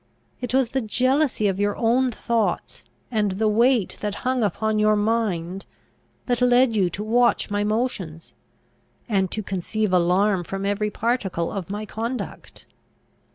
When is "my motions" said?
7.51-8.33